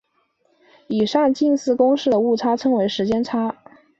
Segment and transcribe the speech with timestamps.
[0.87, 3.55] 以上近似公式的误差称为时间差。